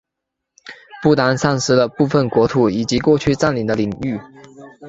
[1.03, 4.19] 不丹丧失了部分国土以及过去占领的领域。